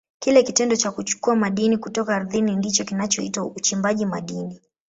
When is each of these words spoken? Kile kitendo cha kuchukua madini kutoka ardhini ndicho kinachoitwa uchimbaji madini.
Kile 0.19 0.43
kitendo 0.43 0.75
cha 0.75 0.91
kuchukua 0.91 1.35
madini 1.35 1.77
kutoka 1.77 2.15
ardhini 2.15 2.55
ndicho 2.55 2.83
kinachoitwa 2.85 3.45
uchimbaji 3.45 4.05
madini. 4.05 4.59